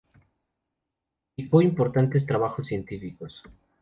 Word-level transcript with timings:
Publicó 1.35 1.61
importantes 1.61 2.25
trabajos 2.25 2.65
científicos. 2.65 3.43